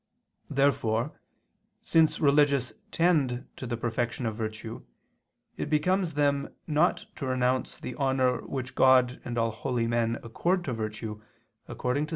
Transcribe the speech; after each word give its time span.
Therefore 0.49 1.21
since 1.83 2.19
religious 2.19 2.73
tend 2.89 3.47
to 3.55 3.67
the 3.67 3.77
perfection 3.77 4.25
of 4.25 4.35
virtue 4.35 4.83
it 5.57 5.69
becomes 5.69 6.15
them 6.15 6.55
not 6.65 7.05
to 7.17 7.27
renounce 7.27 7.79
the 7.79 7.93
honor 7.93 8.41
which 8.41 8.73
God 8.73 9.21
and 9.23 9.37
all 9.37 9.51
holy 9.51 9.85
men 9.85 10.15
accord 10.23 10.63
to 10.65 10.73
virtue, 10.73 11.21
according 11.67 12.07
to 12.07 12.09
Ps. 12.09 12.09